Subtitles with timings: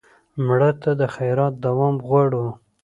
[0.45, 2.45] مړه ته د خیرات دوام غواړو